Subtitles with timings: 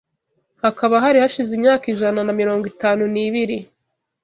[0.63, 3.57] hakaba hari hashize imyaka ijana na mirongo itanu nibiri